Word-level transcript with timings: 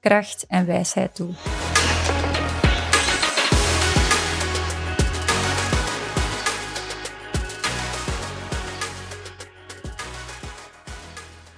kracht 0.00 0.46
en 0.46 0.66
wijsheid 0.66 1.14
toe. 1.14 1.30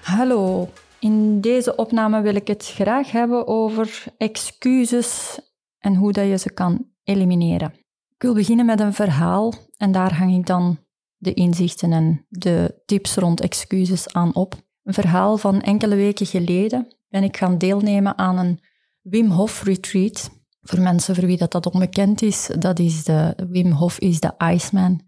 Hallo, 0.02 0.68
in 0.98 1.40
deze 1.40 1.76
opname 1.76 2.20
wil 2.20 2.34
ik 2.34 2.46
het 2.46 2.66
graag 2.66 3.10
hebben 3.10 3.46
over 3.46 4.04
excuses 4.18 5.40
en 5.78 5.94
hoe 5.94 6.12
dat 6.12 6.26
je 6.26 6.38
ze 6.38 6.52
kan 6.52 6.86
elimineren. 7.04 7.74
Ik 8.14 8.22
wil 8.22 8.34
beginnen 8.34 8.66
met 8.66 8.80
een 8.80 8.94
verhaal 8.94 9.54
en 9.76 9.92
daar 9.92 10.14
hang 10.14 10.34
ik 10.34 10.46
dan 10.46 10.78
de 11.16 11.34
inzichten 11.34 11.92
en 11.92 12.26
de 12.28 12.82
tips 12.84 13.14
rond 13.14 13.40
excuses 13.40 14.12
aan 14.12 14.34
op. 14.34 14.54
Een 14.82 14.94
verhaal 14.94 15.36
van 15.36 15.60
enkele 15.60 15.96
weken 15.96 16.26
geleden 16.26 16.88
ben 17.12 17.22
ik 17.22 17.36
gaan 17.36 17.58
deelnemen 17.58 18.18
aan 18.18 18.38
een 18.38 18.60
Wim 19.02 19.30
Hof 19.30 19.62
retreat. 19.62 20.30
Voor 20.60 20.80
mensen 20.80 21.14
voor 21.14 21.26
wie 21.26 21.36
dat, 21.36 21.52
dat 21.52 21.66
onbekend 21.66 22.22
is, 22.22 22.50
dat 22.58 22.78
is 22.78 23.04
de 23.04 23.34
Wim 23.48 23.70
Hof 23.70 23.98
is 23.98 24.20
de 24.20 24.34
Iceman. 24.38 25.00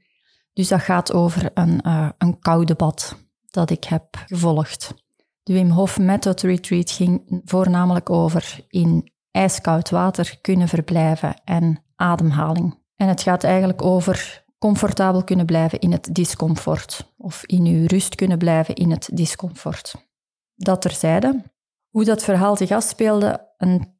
Dus 0.52 0.68
dat 0.68 0.80
gaat 0.80 1.12
over 1.12 1.50
een, 1.54 1.80
uh, 1.86 2.08
een 2.18 2.38
koude 2.38 2.74
bad 2.74 3.16
dat 3.46 3.70
ik 3.70 3.84
heb 3.84 4.04
gevolgd. 4.26 4.94
De 5.42 5.52
Wim 5.52 5.70
Hof 5.70 5.98
Method 5.98 6.40
Retreat 6.40 6.90
ging 6.90 7.42
voornamelijk 7.44 8.10
over 8.10 8.64
in 8.68 9.12
ijskoud 9.30 9.90
water 9.90 10.38
kunnen 10.40 10.68
verblijven 10.68 11.40
en 11.44 11.84
ademhaling. 11.96 12.82
En 12.96 13.08
het 13.08 13.22
gaat 13.22 13.44
eigenlijk 13.44 13.82
over 13.82 14.44
comfortabel 14.58 15.24
kunnen 15.24 15.46
blijven 15.46 15.78
in 15.78 15.92
het 15.92 16.14
discomfort 16.14 17.14
of 17.16 17.44
in 17.46 17.64
uw 17.64 17.86
rust 17.86 18.14
kunnen 18.14 18.38
blijven 18.38 18.74
in 18.74 18.90
het 18.90 19.08
discomfort. 19.12 19.94
Dat 20.54 20.80
terzijde. 20.80 21.52
Hoe 21.94 22.04
dat 22.04 22.22
verhaal 22.22 22.56
zich 22.56 22.70
afspeelde, 22.70 23.50
een 23.56 23.94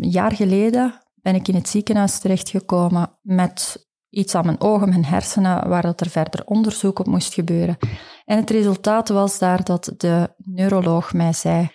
jaar 0.00 0.32
geleden 0.32 1.00
ben 1.14 1.34
ik 1.34 1.48
in 1.48 1.54
het 1.54 1.68
ziekenhuis 1.68 2.18
terechtgekomen 2.18 3.18
met 3.22 3.88
iets 4.08 4.34
aan 4.34 4.44
mijn 4.44 4.60
ogen, 4.60 4.88
mijn 4.88 5.04
hersenen, 5.04 5.68
waar 5.68 5.82
dat 5.82 6.00
er 6.00 6.10
verder 6.10 6.44
onderzoek 6.44 6.98
op 6.98 7.06
moest 7.06 7.34
gebeuren. 7.34 7.76
En 8.24 8.36
het 8.36 8.50
resultaat 8.50 9.08
was 9.08 9.38
daar 9.38 9.64
dat 9.64 9.94
de 9.96 10.34
neuroloog 10.36 11.12
mij 11.12 11.32
zei 11.32 11.70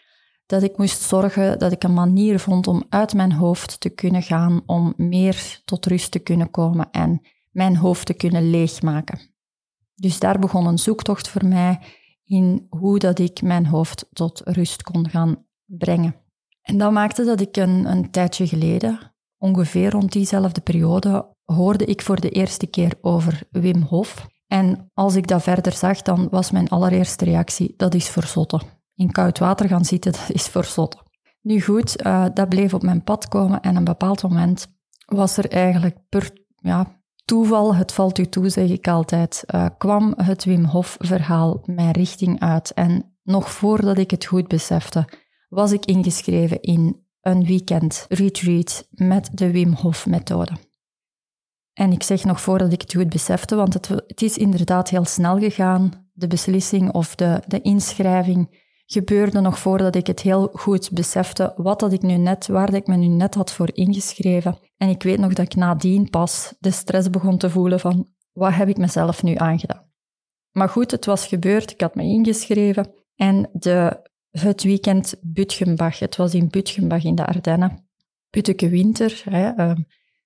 dat 0.45 0.63
ik 0.63 0.77
moest 0.77 1.01
zorgen 1.01 1.59
dat 1.59 1.71
ik 1.71 1.83
een 1.83 1.93
manier 1.93 2.39
vond 2.39 2.67
om 2.67 2.83
uit 2.89 3.13
mijn 3.13 3.31
hoofd 3.31 3.79
te 3.79 3.89
kunnen 3.89 4.23
gaan, 4.23 4.61
om 4.65 4.93
meer 4.97 5.61
tot 5.65 5.85
rust 5.85 6.11
te 6.11 6.19
kunnen 6.19 6.51
komen 6.51 6.91
en 6.91 7.21
mijn 7.51 7.77
hoofd 7.77 8.05
te 8.05 8.13
kunnen 8.13 8.49
leegmaken. 8.49 9.19
Dus 9.95 10.19
daar 10.19 10.39
begon 10.39 10.65
een 10.65 10.77
zoektocht 10.77 11.27
voor 11.27 11.45
mij 11.45 11.79
in 12.25 12.67
hoe 12.69 12.99
dat 12.99 13.19
ik 13.19 13.41
mijn 13.41 13.65
hoofd 13.65 14.07
tot 14.13 14.41
rust 14.45 14.83
kon 14.83 15.09
gaan 15.09 15.44
brengen. 15.65 16.15
En 16.61 16.77
dat 16.77 16.91
maakte 16.91 17.23
dat 17.23 17.41
ik 17.41 17.57
een, 17.57 17.85
een 17.85 18.11
tijdje 18.11 18.47
geleden, 18.47 19.15
ongeveer 19.37 19.89
rond 19.89 20.11
diezelfde 20.11 20.61
periode, 20.61 21.35
hoorde 21.45 21.85
ik 21.85 22.01
voor 22.01 22.19
de 22.19 22.29
eerste 22.29 22.67
keer 22.67 22.93
over 23.01 23.41
Wim 23.51 23.81
Hof. 23.81 24.27
En 24.47 24.91
als 24.93 25.15
ik 25.15 25.27
dat 25.27 25.43
verder 25.43 25.73
zag, 25.73 26.01
dan 26.01 26.27
was 26.29 26.51
mijn 26.51 26.69
allereerste 26.69 27.25
reactie, 27.25 27.73
dat 27.77 27.93
is 27.93 28.09
voor. 28.09 28.61
In 28.95 29.11
koud 29.11 29.39
water 29.39 29.67
gaan 29.67 29.85
zitten, 29.85 30.11
dat 30.19 30.29
is 30.29 30.47
voor. 30.47 31.03
Nu 31.41 31.61
goed, 31.61 32.05
uh, 32.05 32.25
dat 32.33 32.49
bleef 32.49 32.73
op 32.73 32.83
mijn 32.83 33.03
pad 33.03 33.27
komen 33.27 33.61
en 33.61 33.75
een 33.75 33.83
bepaald 33.83 34.23
moment 34.23 34.67
was 35.05 35.37
er 35.37 35.51
eigenlijk 35.51 35.97
per 36.09 36.31
ja, 36.55 37.01
toeval, 37.25 37.75
het 37.75 37.91
valt 37.91 38.17
u 38.17 38.25
toe, 38.25 38.49
zeg 38.49 38.69
ik 38.69 38.87
altijd, 38.87 39.43
uh, 39.55 39.65
kwam 39.77 40.13
het 40.17 40.43
Wim 40.43 40.63
Hof 40.63 40.95
verhaal 40.99 41.61
mijn 41.65 41.91
richting 41.91 42.39
uit. 42.39 42.71
En 42.73 43.17
nog 43.23 43.51
voordat 43.51 43.97
ik 43.97 44.11
het 44.11 44.25
goed 44.25 44.47
besefte, 44.47 45.07
was 45.55 45.71
ik 45.71 45.85
ingeschreven 45.85 46.61
in 46.61 47.05
een 47.21 47.45
weekend 47.45 48.05
retreat 48.09 48.87
met 48.89 49.29
de 49.33 49.51
Wim 49.51 49.73
Hof 49.73 50.05
methode. 50.05 50.51
En 51.73 51.91
ik 51.91 52.03
zeg 52.03 52.23
nog 52.23 52.41
voordat 52.41 52.71
ik 52.71 52.81
het 52.81 52.93
goed 52.93 53.09
besefte, 53.09 53.55
want 53.55 53.73
het, 53.73 53.87
het 53.87 54.21
is 54.21 54.37
inderdaad 54.37 54.89
heel 54.89 55.05
snel 55.05 55.39
gegaan. 55.39 56.09
De 56.13 56.27
beslissing 56.27 56.91
of 56.91 57.15
de, 57.15 57.41
de 57.47 57.61
inschrijving 57.61 58.63
gebeurde 58.85 59.39
nog 59.39 59.59
voordat 59.59 59.95
ik 59.95 60.07
het 60.07 60.21
heel 60.21 60.49
goed 60.53 60.91
besefte 60.91 61.53
wat 61.57 61.79
dat 61.79 61.93
ik 61.93 62.01
nu 62.01 62.17
net, 62.17 62.47
waar 62.47 62.65
dat 62.65 62.75
ik 62.75 62.87
me 62.87 62.95
nu 62.95 63.07
net 63.07 63.35
had 63.35 63.51
voor 63.51 63.69
ingeschreven. 63.73 64.57
En 64.77 64.89
ik 64.89 65.03
weet 65.03 65.19
nog 65.19 65.33
dat 65.33 65.45
ik 65.45 65.55
nadien 65.55 66.09
pas 66.09 66.53
de 66.59 66.71
stress 66.71 67.09
begon 67.09 67.37
te 67.37 67.49
voelen 67.49 67.79
van 67.79 68.07
wat 68.31 68.53
heb 68.53 68.67
ik 68.67 68.77
mezelf 68.77 69.23
nu 69.23 69.35
aangedaan. 69.35 69.91
Maar 70.51 70.69
goed, 70.69 70.91
het 70.91 71.05
was 71.05 71.27
gebeurd, 71.27 71.71
ik 71.71 71.81
had 71.81 71.95
me 71.95 72.03
ingeschreven 72.03 72.93
en 73.15 73.49
de, 73.53 74.09
het 74.41 74.63
weekend 74.63 75.15
Butgenbach, 75.21 75.99
het 75.99 76.15
was 76.15 76.33
in 76.33 76.49
Butgenbach 76.49 77.03
in 77.03 77.15
de 77.15 77.25
Ardennen, 77.25 77.87
Putteke 78.29 78.69
Winter, 78.69 79.21
hè, 79.29 79.49
ehm, 79.49 79.81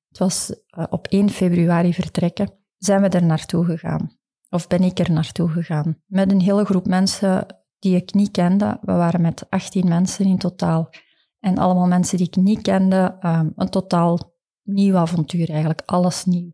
het 0.07 0.17
was 0.17 0.53
eh, 0.67 0.85
op 0.89 1.07
1 1.07 1.29
februari 1.29 1.93
vertrekken, 1.93 2.51
zijn 2.77 3.01
we 3.01 3.09
er 3.09 3.23
naartoe 3.23 3.65
gegaan. 3.65 4.17
Of 4.49 4.67
ben 4.67 4.83
ik 4.83 4.99
er 4.99 5.11
naartoe 5.11 5.49
gegaan. 5.49 6.01
Met 6.05 6.31
een 6.31 6.41
hele 6.41 6.65
groep 6.65 6.87
mensen 6.87 7.45
die 7.79 7.95
ik 7.95 8.13
niet 8.13 8.31
kende. 8.31 8.77
We 8.81 8.93
waren 8.93 9.21
met 9.21 9.49
18 9.49 9.87
mensen 9.87 10.25
in 10.25 10.37
totaal. 10.37 10.89
En 11.39 11.57
allemaal 11.57 11.87
mensen 11.87 12.17
die 12.17 12.27
ik 12.27 12.35
niet 12.35 12.61
kende. 12.61 13.17
Um, 13.21 13.53
een 13.55 13.69
totaal 13.69 14.35
nieuw 14.63 14.95
avontuur 14.95 15.49
eigenlijk. 15.49 15.81
Alles 15.85 16.25
nieuw. 16.25 16.51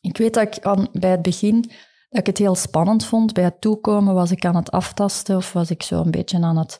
Ik 0.00 0.16
weet 0.16 0.34
dat 0.34 0.56
ik 0.56 0.64
aan, 0.64 0.88
bij 0.92 1.10
het 1.10 1.22
begin 1.22 1.70
dat 2.14 2.22
ik 2.22 2.26
het 2.26 2.38
heel 2.38 2.54
spannend 2.54 3.04
vond. 3.04 3.32
Bij 3.32 3.44
het 3.44 3.60
toekomen 3.60 4.14
was 4.14 4.30
ik 4.30 4.44
aan 4.44 4.56
het 4.56 4.70
aftasten 4.70 5.36
of 5.36 5.52
was 5.52 5.70
ik 5.70 5.82
zo 5.82 6.00
een 6.00 6.10
beetje 6.10 6.42
aan 6.42 6.56
het 6.56 6.78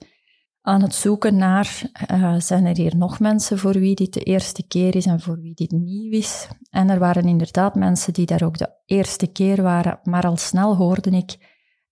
aan 0.60 0.82
het 0.82 0.94
zoeken 0.94 1.36
naar, 1.36 1.82
uh, 2.12 2.34
zijn 2.38 2.64
er 2.64 2.76
hier 2.76 2.96
nog 2.96 3.20
mensen 3.20 3.58
voor 3.58 3.72
wie 3.72 3.94
dit 3.94 4.12
de 4.12 4.20
eerste 4.20 4.66
keer 4.66 4.96
is 4.96 5.06
en 5.06 5.20
voor 5.20 5.40
wie 5.40 5.54
dit 5.54 5.70
nieuw 5.70 6.12
is? 6.12 6.48
En 6.70 6.90
er 6.90 6.98
waren 6.98 7.24
inderdaad 7.24 7.74
mensen 7.74 8.12
die 8.12 8.26
daar 8.26 8.42
ook 8.42 8.58
de 8.58 8.68
eerste 8.86 9.26
keer 9.26 9.62
waren, 9.62 9.98
maar 10.02 10.26
al 10.26 10.36
snel 10.36 10.76
hoorde 10.76 11.10
ik 11.10 11.36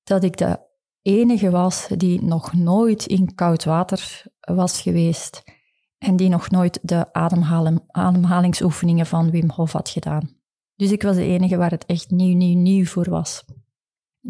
dat 0.04 0.25
ik 0.25 0.36
de 0.36 0.58
enige 1.02 1.50
was 1.50 1.88
die 1.97 2.22
nog 2.22 2.52
nooit 2.52 3.06
in 3.06 3.34
koud 3.34 3.64
water 3.64 4.22
was 4.41 4.81
geweest 4.81 5.43
en 5.99 6.16
die 6.16 6.28
nog 6.28 6.50
nooit 6.50 6.78
de 6.82 7.12
ademhalingsoefeningen 7.93 9.06
van 9.06 9.31
Wim 9.31 9.50
Hof 9.50 9.72
had 9.72 9.88
gedaan. 9.88 10.41
Dus 10.76 10.90
ik 10.90 11.02
was 11.02 11.16
de 11.16 11.24
enige 11.24 11.56
waar 11.56 11.70
het 11.70 11.86
echt 11.86 12.10
nieuw, 12.10 12.36
nieuw, 12.36 12.58
nieuw 12.58 12.84
voor 12.84 13.10
was. 13.10 13.44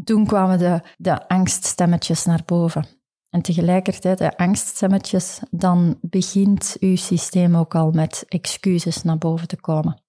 Toen 0.04 0.26
kwamen 0.26 0.58
de, 0.58 0.80
de 0.96 1.28
angststemmetjes 1.28 2.24
naar 2.24 2.42
boven. 2.46 2.86
En 3.30 3.42
tegelijkertijd, 3.42 4.18
de 4.18 4.36
angststemmetjes, 4.36 5.40
dan 5.50 5.98
begint 6.00 6.76
uw 6.80 6.96
systeem 6.96 7.56
ook 7.56 7.74
al 7.74 7.90
met 7.90 8.24
excuses 8.28 9.02
naar 9.02 9.18
boven 9.18 9.48
te 9.48 9.60
komen. 9.60 10.02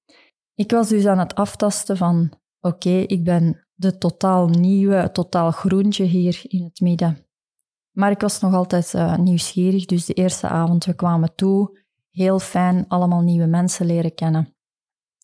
Ik 0.56 0.72
was 0.72 0.90
dus 0.90 1.06
aan 1.06 1.20
het 1.20 1.36
aftasten 1.36 1.98
van, 1.98 2.32
oké, 2.60 2.90
ik 2.90 3.24
ben 3.24 3.68
de 3.74 3.98
totaal 3.98 4.48
nieuwe, 4.48 5.12
totaal 5.12 5.52
groentje 5.52 6.04
hier 6.04 6.42
in 6.48 6.64
het 6.64 6.80
midden. 6.80 7.28
Maar 7.92 8.12
ik 8.12 8.22
was 8.22 8.40
nog 8.40 8.54
altijd 8.54 8.94
uh, 8.94 9.18
nieuwsgierig, 9.18 9.86
dus 9.86 10.06
de 10.06 10.14
eerste 10.14 10.48
avond, 10.48 10.86
we 10.86 10.96
kwamen 10.96 11.36
toe, 11.36 11.80
heel 12.10 12.40
fijn, 12.40 12.88
allemaal 12.88 13.22
nieuwe 13.22 13.46
mensen 13.48 13.86
leren 13.86 14.14
kennen. 14.14 14.53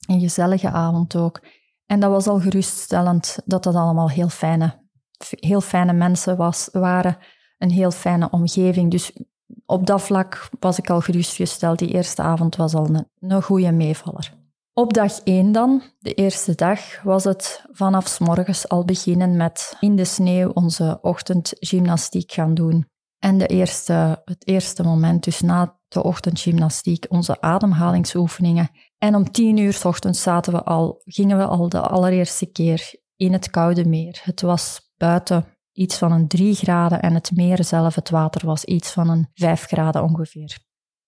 Een 0.10 0.20
gezellige 0.20 0.70
avond 0.70 1.16
ook. 1.16 1.42
En 1.86 2.00
dat 2.00 2.12
was 2.12 2.28
al 2.28 2.40
geruststellend 2.40 3.40
dat 3.46 3.64
dat 3.64 3.76
allemaal 3.76 4.10
heel 4.10 4.30
fijne, 4.30 4.88
heel 5.30 5.62
fijne 5.62 5.94
mensen 5.94 6.38
was, 6.38 6.70
waren 6.72 7.18
een 7.58 7.72
heel 7.72 7.92
fijne 7.92 8.30
omgeving. 8.30 8.92
Dus 8.92 9.12
op 9.66 9.86
dat 9.86 10.02
vlak 10.02 10.50
was 10.60 10.78
ik 10.78 10.90
al 10.90 11.02
gerustgesteld. 11.02 11.80
Die 11.80 11.94
eerste 11.94 12.22
avond 12.22 12.56
was 12.56 12.74
al 12.74 12.86
een, 12.86 13.08
een 13.20 13.44
goede 13.44 13.72
meevaller. 13.72 14.34
Op 14.74 14.94
dag 14.94 15.20
één 15.20 15.52
dan, 15.52 15.82
de 16.00 16.14
eerste 16.14 16.56
dag, 16.56 17.02
was 17.04 17.24
het 17.24 17.66
vanaf 17.72 18.08
s 18.08 18.20
morgens 18.20 18.70
al 18.70 18.86
beginnen 18.86 19.38
met 19.38 19.76
in 19.80 19.96
de 19.96 20.06
sneeuw 20.06 20.50
onze 20.50 20.98
ochtendgymnastiek 21.02 22.32
gaan 22.32 22.54
doen. 22.54 22.88
En 23.20 23.38
de 23.38 23.48
eerste, 23.48 24.22
het 24.26 24.48
eerste 24.48 24.84
moment, 24.84 25.24
dus 25.24 25.42
na 25.42 25.80
de 25.88 26.04
ochtendgymnastiek, 26.04 27.06
onze 27.10 27.42
ademhalingsoefeningen. 27.42 28.70
En 29.00 29.16
om 29.16 29.32
tien 29.32 29.58
uur 29.58 29.74
s 29.74 29.86
ochtends 29.86 30.22
zaten 30.22 30.54
we 30.54 30.64
al, 30.64 31.02
gingen 31.06 31.38
we 31.38 31.46
al 31.46 31.70
de 31.70 31.82
allereerste 31.82 32.46
keer 32.46 32.96
in 33.16 33.34
het 33.34 33.50
koude 33.50 33.86
meer. 33.86 34.20
Het 34.24 34.42
was 34.42 34.92
buiten 34.98 35.46
iets 35.72 35.98
van 35.98 36.12
een 36.12 36.28
3 36.28 36.56
graden 36.56 37.02
en 37.02 37.14
het 37.14 37.32
meer 37.32 37.64
zelf, 37.64 37.96
het 37.96 38.10
water, 38.10 38.46
was 38.46 38.66
iets 38.66 38.92
van 38.92 39.10
een 39.10 39.30
5 39.34 39.66
graden 39.66 40.04
ongeveer. 40.04 40.58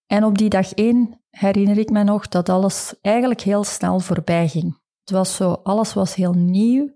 En 0.06 0.24
op 0.24 0.38
die 0.38 0.50
dag 0.50 0.74
één 0.74 1.22
herinner 1.30 1.78
ik 1.78 1.90
me 1.90 2.04
nog 2.04 2.28
dat 2.28 2.50
alles 2.50 2.96
eigenlijk 3.02 3.42
heel 3.42 3.64
snel 3.64 4.00
voorbij 4.00 4.48
ging. 4.48 4.80
Het 5.00 5.12
was 5.12 5.36
zo, 5.36 5.52
alles 5.52 5.94
was 5.94 6.16
heel 6.16 6.34
nieuw. 6.34 6.90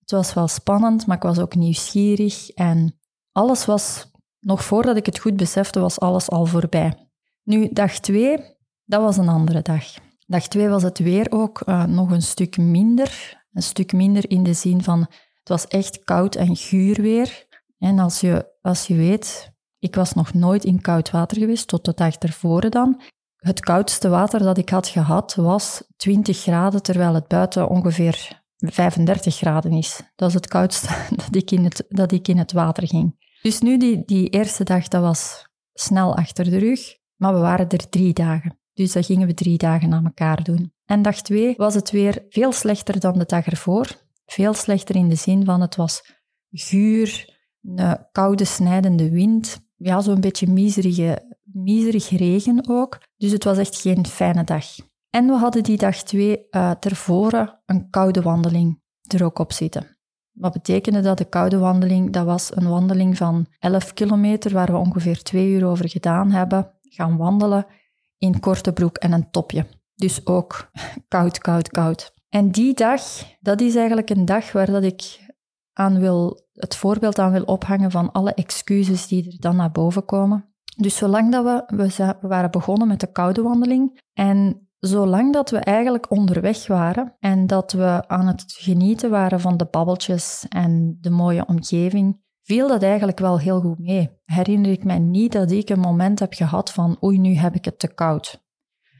Het 0.00 0.10
was 0.10 0.34
wel 0.34 0.48
spannend, 0.48 1.06
maar 1.06 1.16
ik 1.16 1.22
was 1.22 1.38
ook 1.38 1.54
nieuwsgierig. 1.54 2.50
En 2.50 3.00
alles 3.32 3.64
was, 3.64 4.10
nog 4.40 4.64
voordat 4.64 4.96
ik 4.96 5.06
het 5.06 5.18
goed 5.18 5.36
besefte, 5.36 5.80
was 5.80 6.00
alles 6.00 6.30
al 6.30 6.46
voorbij. 6.46 7.08
Nu, 7.42 7.68
dag 7.72 7.98
twee, 7.98 8.56
dat 8.84 9.00
was 9.00 9.16
een 9.16 9.28
andere 9.28 9.62
dag. 9.62 9.84
Dag 10.34 10.48
twee 10.48 10.68
was 10.68 10.82
het 10.82 10.98
weer 10.98 11.26
ook 11.30 11.62
uh, 11.66 11.84
nog 11.84 12.10
een 12.10 12.22
stuk 12.22 12.56
minder. 12.56 13.42
Een 13.52 13.62
stuk 13.62 13.92
minder 13.92 14.30
in 14.30 14.42
de 14.42 14.52
zin 14.52 14.82
van, 14.82 15.00
het 15.38 15.48
was 15.48 15.66
echt 15.66 16.04
koud 16.04 16.34
en 16.34 16.56
guur 16.56 17.02
weer. 17.02 17.46
En 17.78 17.98
als 17.98 18.20
je, 18.20 18.52
als 18.60 18.86
je 18.86 18.94
weet, 18.94 19.52
ik 19.78 19.94
was 19.94 20.12
nog 20.12 20.34
nooit 20.34 20.64
in 20.64 20.80
koud 20.80 21.10
water 21.10 21.38
geweest, 21.38 21.68
tot 21.68 21.84
de 21.84 21.92
dag 21.94 22.14
ervoor 22.14 22.70
dan. 22.70 23.00
Het 23.36 23.60
koudste 23.60 24.08
water 24.08 24.40
dat 24.40 24.58
ik 24.58 24.68
had 24.68 24.88
gehad 24.88 25.34
was 25.34 25.82
20 25.96 26.38
graden, 26.38 26.82
terwijl 26.82 27.14
het 27.14 27.28
buiten 27.28 27.68
ongeveer 27.68 28.42
35 28.56 29.36
graden 29.36 29.72
is. 29.72 30.00
Dat 30.16 30.28
is 30.28 30.34
het 30.34 30.46
koudste 30.46 30.88
dat 31.22 31.34
ik 31.34 31.50
in 31.50 31.64
het, 31.64 31.84
dat 31.88 32.12
ik 32.12 32.28
in 32.28 32.38
het 32.38 32.52
water 32.52 32.88
ging. 32.88 33.16
Dus 33.42 33.60
nu, 33.60 33.78
die, 33.78 34.02
die 34.04 34.28
eerste 34.28 34.64
dag, 34.64 34.88
dat 34.88 35.02
was 35.02 35.48
snel 35.72 36.16
achter 36.16 36.44
de 36.44 36.58
rug, 36.58 36.98
maar 37.16 37.34
we 37.34 37.40
waren 37.40 37.68
er 37.68 37.88
drie 37.88 38.12
dagen. 38.12 38.58
Dus 38.74 38.92
dat 38.92 39.06
gingen 39.06 39.26
we 39.26 39.34
drie 39.34 39.58
dagen 39.58 39.92
aan 39.92 40.04
elkaar 40.04 40.42
doen. 40.42 40.72
En 40.84 41.02
dag 41.02 41.22
twee 41.22 41.54
was 41.56 41.74
het 41.74 41.90
weer 41.90 42.24
veel 42.28 42.52
slechter 42.52 43.00
dan 43.00 43.18
de 43.18 43.24
dag 43.26 43.46
ervoor. 43.46 43.86
Veel 44.26 44.54
slechter 44.54 44.96
in 44.96 45.08
de 45.08 45.14
zin 45.14 45.44
van 45.44 45.60
het 45.60 45.76
was 45.76 46.02
guur, 46.50 47.38
een 47.62 48.06
koude 48.12 48.44
snijdende 48.44 49.10
wind, 49.10 49.60
ja, 49.76 50.00
zo'n 50.00 50.20
beetje 50.20 50.46
miserige, 50.46 51.36
miserig 51.42 52.08
regen 52.08 52.68
ook. 52.68 53.00
Dus 53.16 53.32
het 53.32 53.44
was 53.44 53.58
echt 53.58 53.80
geen 53.80 54.06
fijne 54.06 54.44
dag. 54.44 54.66
En 55.10 55.26
we 55.26 55.32
hadden 55.32 55.62
die 55.62 55.76
dag 55.76 55.96
twee 55.96 56.46
uh, 56.50 56.70
tevoren 56.70 57.60
een 57.66 57.90
koude 57.90 58.22
wandeling 58.22 58.82
er 59.02 59.24
ook 59.24 59.38
op 59.38 59.52
zitten. 59.52 59.98
Wat 60.32 60.52
betekende 60.52 61.00
dat? 61.00 61.18
De 61.18 61.24
koude 61.24 61.58
wandeling, 61.58 62.12
dat 62.12 62.24
was 62.24 62.56
een 62.56 62.68
wandeling 62.68 63.16
van 63.16 63.46
11 63.58 63.92
kilometer, 63.92 64.52
waar 64.52 64.70
we 64.70 64.76
ongeveer 64.76 65.22
twee 65.22 65.48
uur 65.48 65.66
over 65.66 65.88
gedaan 65.88 66.30
hebben. 66.30 66.72
Gaan 66.82 67.16
wandelen 67.16 67.66
in 68.24 68.40
korte 68.40 68.72
broek 68.72 68.96
en 68.96 69.12
een 69.12 69.30
topje. 69.30 69.66
Dus 69.94 70.26
ook 70.26 70.70
koud, 71.08 71.38
koud, 71.38 71.68
koud. 71.68 72.12
En 72.28 72.50
die 72.50 72.74
dag, 72.74 73.02
dat 73.40 73.60
is 73.60 73.76
eigenlijk 73.76 74.10
een 74.10 74.24
dag 74.24 74.52
waar 74.52 74.66
dat 74.70 74.82
ik 74.82 75.32
aan 75.72 75.98
wil, 75.98 76.46
het 76.52 76.76
voorbeeld 76.76 77.18
aan 77.18 77.32
wil 77.32 77.42
ophangen 77.44 77.90
van 77.90 78.12
alle 78.12 78.34
excuses 78.34 79.06
die 79.06 79.26
er 79.32 79.40
dan 79.40 79.56
naar 79.56 79.70
boven 79.70 80.04
komen. 80.04 80.54
Dus 80.76 80.96
zolang 80.96 81.32
dat 81.32 81.44
we, 81.44 81.86
we 82.20 82.28
waren 82.28 82.50
begonnen 82.50 82.88
met 82.88 83.00
de 83.00 83.12
koude 83.12 83.42
wandeling 83.42 84.00
en 84.12 84.68
zolang 84.78 85.32
dat 85.32 85.50
we 85.50 85.58
eigenlijk 85.58 86.10
onderweg 86.10 86.66
waren 86.66 87.16
en 87.18 87.46
dat 87.46 87.72
we 87.72 88.08
aan 88.08 88.26
het 88.26 88.44
genieten 88.46 89.10
waren 89.10 89.40
van 89.40 89.56
de 89.56 89.68
babbeltjes 89.70 90.46
en 90.48 90.98
de 91.00 91.10
mooie 91.10 91.46
omgeving, 91.46 92.23
viel 92.44 92.68
dat 92.68 92.82
eigenlijk 92.82 93.18
wel 93.18 93.38
heel 93.38 93.60
goed 93.60 93.78
mee. 93.78 94.10
Herinner 94.24 94.70
ik 94.70 94.84
mij 94.84 94.98
niet 94.98 95.32
dat 95.32 95.50
ik 95.50 95.70
een 95.70 95.80
moment 95.80 96.18
heb 96.18 96.32
gehad 96.32 96.72
van 96.72 96.96
oei, 97.02 97.18
nu 97.18 97.34
heb 97.34 97.54
ik 97.54 97.64
het 97.64 97.78
te 97.78 97.94
koud. 97.94 98.42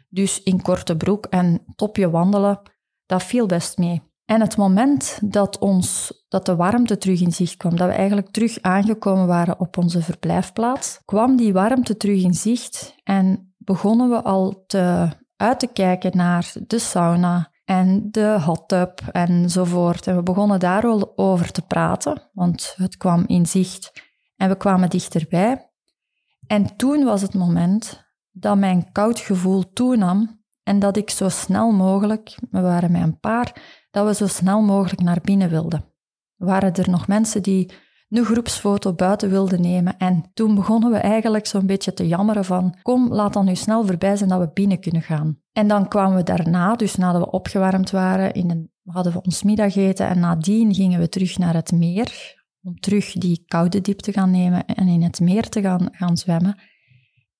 Dus 0.08 0.42
in 0.42 0.62
korte 0.62 0.96
broek 0.96 1.26
en 1.26 1.64
topje 1.76 2.10
wandelen, 2.10 2.60
dat 3.06 3.22
viel 3.22 3.46
best 3.46 3.78
mee. 3.78 4.02
En 4.24 4.40
het 4.40 4.56
moment 4.56 5.18
dat, 5.32 5.58
ons, 5.58 6.12
dat 6.28 6.46
de 6.46 6.56
warmte 6.56 6.98
terug 6.98 7.20
in 7.20 7.32
zicht 7.32 7.56
kwam, 7.56 7.76
dat 7.76 7.88
we 7.88 7.94
eigenlijk 7.94 8.30
terug 8.30 8.60
aangekomen 8.60 9.26
waren 9.26 9.60
op 9.60 9.78
onze 9.78 10.02
verblijfplaats, 10.02 11.00
kwam 11.04 11.36
die 11.36 11.52
warmte 11.52 11.96
terug 11.96 12.22
in 12.22 12.34
zicht 12.34 12.94
en 13.02 13.54
begonnen 13.58 14.08
we 14.08 14.22
al 14.22 14.64
te, 14.66 15.08
uit 15.36 15.58
te 15.58 15.66
kijken 15.66 16.16
naar 16.16 16.52
de 16.66 16.78
sauna 16.78 17.52
en 17.64 18.08
de 18.10 18.40
hot 18.40 18.68
tub 18.68 19.00
enzovoort. 19.12 20.06
En 20.06 20.16
we 20.16 20.22
begonnen 20.22 20.60
daar 20.60 20.84
al 20.84 21.12
over 21.16 21.52
te 21.52 21.62
praten, 21.62 22.30
want 22.32 22.74
het 22.76 22.96
kwam 22.96 23.24
in 23.26 23.46
zicht 23.46 23.92
en 24.36 24.48
we 24.48 24.56
kwamen 24.56 24.90
dichterbij. 24.90 25.70
En 26.46 26.76
toen 26.76 27.04
was 27.04 27.22
het 27.22 27.34
moment 27.34 28.04
dat 28.30 28.58
mijn 28.58 28.92
koud 28.92 29.20
gevoel 29.20 29.72
toenam 29.72 30.42
en 30.62 30.78
dat 30.78 30.96
ik 30.96 31.10
zo 31.10 31.28
snel 31.28 31.72
mogelijk, 31.72 32.38
we 32.50 32.60
waren 32.60 32.92
met 32.92 33.02
een 33.02 33.20
paar, 33.20 33.62
dat 33.90 34.06
we 34.06 34.14
zo 34.14 34.26
snel 34.26 34.62
mogelijk 34.62 35.00
naar 35.00 35.20
binnen 35.22 35.50
wilden. 35.50 35.84
Waren 36.34 36.74
er 36.74 36.90
nog 36.90 37.06
mensen 37.08 37.42
die 37.42 37.72
een 38.16 38.24
groepsfoto 38.24 38.92
buiten 38.92 39.30
wilden 39.30 39.60
nemen 39.60 39.98
en 39.98 40.24
toen 40.34 40.54
begonnen 40.54 40.90
we 40.90 40.96
eigenlijk 40.96 41.46
zo'n 41.46 41.66
beetje 41.66 41.94
te 41.94 42.08
jammeren 42.08 42.44
van 42.44 42.74
kom, 42.82 43.12
laat 43.12 43.32
dan 43.32 43.44
nu 43.44 43.54
snel 43.54 43.86
voorbij 43.86 44.16
zijn 44.16 44.28
dat 44.28 44.40
we 44.40 44.50
binnen 44.54 44.80
kunnen 44.80 45.02
gaan. 45.02 45.38
En 45.52 45.68
dan 45.68 45.88
kwamen 45.88 46.16
we 46.16 46.22
daarna, 46.22 46.74
dus 46.74 46.96
nadat 46.96 47.20
we 47.20 47.30
opgewarmd 47.30 47.90
waren, 47.90 48.32
in 48.32 48.50
een, 48.50 48.70
hadden 48.84 49.12
we 49.12 49.22
ons 49.22 49.42
middageten 49.42 50.08
en 50.08 50.20
nadien 50.20 50.74
gingen 50.74 51.00
we 51.00 51.08
terug 51.08 51.38
naar 51.38 51.54
het 51.54 51.72
meer 51.72 52.42
om 52.62 52.80
terug 52.80 53.12
die 53.12 53.44
koude 53.46 53.80
diep 53.80 53.98
te 53.98 54.12
gaan 54.12 54.30
nemen 54.30 54.66
en 54.66 54.88
in 54.88 55.02
het 55.02 55.20
meer 55.20 55.48
te 55.48 55.60
gaan, 55.60 55.88
gaan 55.92 56.16
zwemmen. 56.16 56.58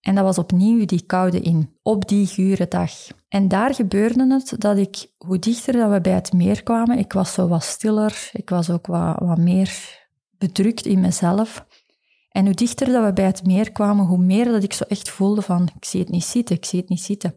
En 0.00 0.14
dat 0.14 0.24
was 0.24 0.38
opnieuw 0.38 0.84
die 0.84 1.02
koude 1.02 1.40
in, 1.40 1.78
op 1.82 2.08
die 2.08 2.26
gure 2.26 2.68
dag. 2.68 2.92
En 3.28 3.48
daar 3.48 3.74
gebeurde 3.74 4.26
het 4.26 4.54
dat 4.58 4.76
ik, 4.76 5.12
hoe 5.16 5.38
dichter 5.38 5.72
dat 5.72 5.90
we 5.90 6.00
bij 6.00 6.12
het 6.12 6.32
meer 6.32 6.62
kwamen, 6.62 6.98
ik 6.98 7.12
was 7.12 7.32
zo 7.32 7.48
wat 7.48 7.62
stiller, 7.62 8.30
ik 8.32 8.50
was 8.50 8.70
ook 8.70 8.86
wat, 8.86 9.18
wat 9.18 9.38
meer 9.38 10.02
bedrukt 10.46 10.86
in 10.86 11.00
mezelf. 11.00 11.66
En 12.28 12.44
hoe 12.44 12.54
dichter 12.54 12.86
dat 12.86 13.04
we 13.04 13.12
bij 13.12 13.24
het 13.24 13.46
meer 13.46 13.72
kwamen, 13.72 14.06
hoe 14.06 14.18
meer 14.18 14.44
dat 14.44 14.62
ik 14.62 14.72
zo 14.72 14.84
echt 14.88 15.10
voelde 15.10 15.42
van, 15.42 15.68
ik 15.76 15.84
zie 15.84 16.00
het 16.00 16.08
niet 16.08 16.24
zitten, 16.24 16.56
ik 16.56 16.64
zie 16.64 16.80
het 16.80 16.88
niet 16.88 17.02
zitten. 17.02 17.34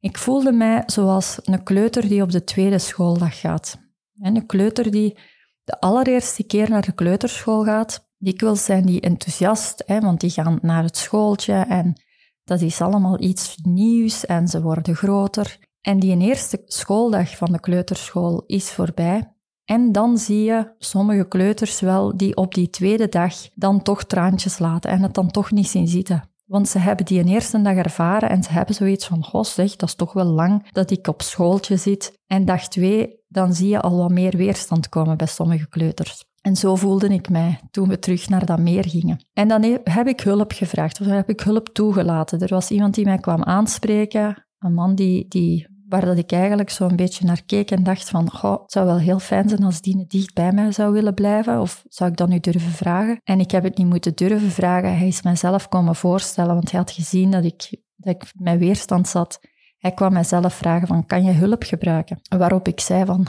Ik 0.00 0.18
voelde 0.18 0.52
mij 0.52 0.82
zoals 0.86 1.38
een 1.42 1.62
kleuter 1.62 2.08
die 2.08 2.22
op 2.22 2.30
de 2.30 2.44
tweede 2.44 2.78
schooldag 2.78 3.40
gaat. 3.40 3.78
En 4.20 4.36
een 4.36 4.46
kleuter 4.46 4.90
die 4.90 5.18
de 5.64 5.80
allereerste 5.80 6.42
keer 6.42 6.70
naar 6.70 6.86
de 6.86 6.92
kleuterschool 6.92 7.64
gaat, 7.64 8.08
dikwijls 8.18 8.64
zijn 8.64 8.86
die 8.86 9.00
enthousiast, 9.00 9.82
hè, 9.86 10.00
want 10.00 10.20
die 10.20 10.30
gaan 10.30 10.58
naar 10.62 10.82
het 10.82 10.96
schooltje 10.96 11.54
en 11.54 12.00
dat 12.44 12.60
is 12.60 12.80
allemaal 12.80 13.20
iets 13.20 13.56
nieuws 13.62 14.26
en 14.26 14.48
ze 14.48 14.62
worden 14.62 14.96
groter. 14.96 15.58
En 15.80 15.98
die 15.98 16.18
eerste 16.18 16.62
schooldag 16.66 17.36
van 17.36 17.52
de 17.52 17.60
kleuterschool 17.60 18.44
is 18.46 18.70
voorbij. 18.70 19.34
En 19.70 19.92
dan 19.92 20.18
zie 20.18 20.42
je 20.42 20.72
sommige 20.78 21.28
kleuters 21.28 21.80
wel 21.80 22.16
die 22.16 22.36
op 22.36 22.54
die 22.54 22.70
tweede 22.70 23.08
dag 23.08 23.34
dan 23.54 23.82
toch 23.82 24.04
traantjes 24.04 24.58
laten 24.58 24.90
en 24.90 25.02
het 25.02 25.14
dan 25.14 25.30
toch 25.30 25.50
niet 25.50 25.68
zien 25.68 25.88
zitten. 25.88 26.22
Want 26.46 26.68
ze 26.68 26.78
hebben 26.78 27.06
die 27.06 27.20
een 27.20 27.28
eerste 27.28 27.62
dag 27.62 27.74
ervaren 27.74 28.30
en 28.30 28.42
ze 28.42 28.52
hebben 28.52 28.74
zoiets 28.74 29.06
van, 29.06 29.24
goh 29.24 29.44
zeg, 29.44 29.76
dat 29.76 29.88
is 29.88 29.94
toch 29.94 30.12
wel 30.12 30.24
lang 30.24 30.72
dat 30.72 30.90
ik 30.90 31.06
op 31.06 31.22
schooltje 31.22 31.76
zit. 31.76 32.18
En 32.26 32.44
dag 32.44 32.68
twee, 32.68 33.18
dan 33.28 33.54
zie 33.54 33.68
je 33.68 33.80
al 33.80 33.96
wat 33.96 34.10
meer 34.10 34.36
weerstand 34.36 34.88
komen 34.88 35.16
bij 35.16 35.26
sommige 35.26 35.68
kleuters. 35.68 36.24
En 36.40 36.56
zo 36.56 36.76
voelde 36.76 37.08
ik 37.08 37.28
mij 37.28 37.60
toen 37.70 37.88
we 37.88 37.98
terug 37.98 38.28
naar 38.28 38.46
dat 38.46 38.58
meer 38.58 38.88
gingen. 38.88 39.24
En 39.32 39.48
dan 39.48 39.78
heb 39.84 40.06
ik 40.06 40.20
hulp 40.20 40.52
gevraagd, 40.52 41.00
of 41.00 41.06
heb 41.06 41.28
ik 41.28 41.40
hulp 41.40 41.68
toegelaten. 41.68 42.40
Er 42.40 42.54
was 42.54 42.70
iemand 42.70 42.94
die 42.94 43.04
mij 43.04 43.18
kwam 43.18 43.42
aanspreken, 43.42 44.46
een 44.58 44.74
man 44.74 44.94
die, 44.94 45.28
die, 45.28 45.66
waar 45.90 46.04
dat 46.04 46.18
ik 46.18 46.32
eigenlijk 46.32 46.70
zo'n 46.70 46.96
beetje 46.96 47.24
naar 47.24 47.42
keek 47.46 47.70
en 47.70 47.82
dacht 47.82 48.08
van, 48.08 48.24
het 48.24 48.72
zou 48.72 48.86
wel 48.86 48.98
heel 48.98 49.18
fijn 49.18 49.48
zijn 49.48 49.62
als 49.62 49.80
die 49.80 50.04
dicht 50.06 50.34
bij 50.34 50.52
mij 50.52 50.72
zou 50.72 50.92
willen 50.92 51.14
blijven, 51.14 51.60
of 51.60 51.84
zou 51.88 52.10
ik 52.10 52.16
dat 52.16 52.28
nu 52.28 52.40
durven 52.40 52.70
vragen? 52.70 53.20
En 53.24 53.40
ik 53.40 53.50
heb 53.50 53.62
het 53.62 53.76
niet 53.76 53.86
moeten 53.86 54.14
durven 54.14 54.50
vragen, 54.50 54.98
hij 54.98 55.06
is 55.06 55.22
mijzelf 55.22 55.68
komen 55.68 55.94
voorstellen, 55.94 56.54
want 56.54 56.70
hij 56.70 56.80
had 56.80 56.90
gezien 56.90 57.30
dat 57.30 57.44
ik, 57.44 57.82
dat 57.96 58.14
ik 58.14 58.32
met 58.34 58.58
weerstand 58.58 59.08
zat. 59.08 59.40
Hij 59.76 59.92
kwam 59.92 60.12
mijzelf 60.12 60.54
vragen 60.54 60.86
van, 60.86 61.06
kan 61.06 61.24
je 61.24 61.32
hulp 61.32 61.62
gebruiken? 61.62 62.20
Waarop 62.38 62.68
ik 62.68 62.80
zei 62.80 63.04
van, 63.04 63.26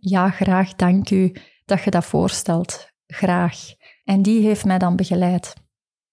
ja, 0.00 0.30
graag, 0.30 0.74
dank 0.74 1.10
u 1.10 1.32
dat 1.64 1.82
je 1.82 1.90
dat 1.90 2.04
voorstelt. 2.04 2.88
Graag. 3.06 3.58
En 4.04 4.22
die 4.22 4.46
heeft 4.46 4.64
mij 4.64 4.78
dan 4.78 4.96
begeleid. 4.96 5.54